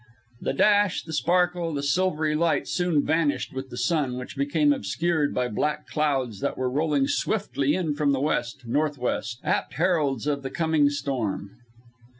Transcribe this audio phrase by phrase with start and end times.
[0.41, 5.31] The dash, the sparkle, the silvery light soon vanished with the sun, which became obscured
[5.31, 10.41] by black clouds that were rolling swiftly in from the west, northwest; apt heralds of
[10.41, 11.51] the coming storm.